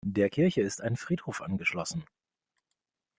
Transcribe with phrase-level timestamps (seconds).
[0.07, 2.03] Der Kirche ist ein Friedhof angeschlossen.